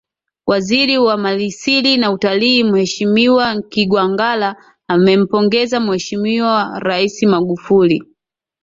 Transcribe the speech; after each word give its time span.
Waziri 0.47 0.97
wa 0.97 1.17
Malisili 1.17 1.97
na 1.97 2.11
Utalii 2.11 2.63
mheshimiwa 2.63 3.61
Kigwangalla 3.61 4.55
amempongeza 4.87 5.79
Mheshimiwa 5.79 6.79
Rais 6.79 7.23
Magufuli 7.23 8.03